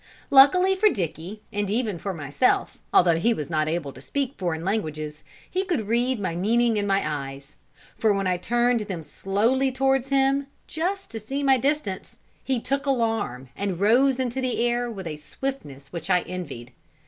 Luckily 0.31 0.75
for 0.75 0.89
Dicky, 0.89 1.43
and 1.53 1.69
even 1.69 1.99
for 1.99 2.11
myself, 2.11 2.79
although 2.91 3.17
he 3.19 3.35
was 3.35 3.51
not 3.51 3.67
able 3.67 3.93
to 3.93 4.01
speak 4.01 4.33
foreign 4.35 4.65
languages, 4.65 5.23
he 5.47 5.63
could 5.63 5.87
read 5.87 6.19
my 6.19 6.35
meaning 6.35 6.75
in 6.75 6.87
my 6.87 7.03
eyes; 7.07 7.55
for 7.99 8.11
when 8.11 8.25
I 8.25 8.37
turned 8.37 8.79
them 8.79 9.03
slowly 9.03 9.71
towards 9.71 10.07
him, 10.09 10.47
just 10.65 11.11
to 11.11 11.19
see 11.19 11.43
my 11.43 11.57
distance, 11.59 12.17
he 12.43 12.59
took 12.59 12.87
alarm, 12.87 13.49
and 13.55 13.79
rose 13.79 14.19
into 14.19 14.41
the 14.41 14.65
air 14.65 14.89
with 14.89 15.05
a 15.05 15.17
swiftness 15.17 15.93
which 15.93 16.09
I 16.09 16.21
envied. 16.21 16.73